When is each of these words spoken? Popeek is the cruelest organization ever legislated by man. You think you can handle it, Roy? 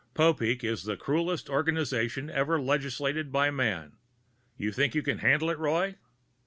Popeek 0.15 0.63
is 0.63 0.81
the 0.85 0.97
cruelest 0.97 1.47
organization 1.47 2.27
ever 2.31 2.59
legislated 2.59 3.31
by 3.31 3.51
man. 3.51 3.97
You 4.57 4.71
think 4.71 4.95
you 4.95 5.03
can 5.03 5.19
handle 5.19 5.51
it, 5.51 5.59
Roy? 5.59 5.93